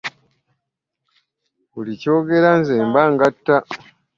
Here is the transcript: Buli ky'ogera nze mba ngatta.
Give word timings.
Buli 1.71 1.93
ky'ogera 2.01 2.51
nze 2.59 2.75
mba 2.89 3.03
ngatta. 3.13 3.55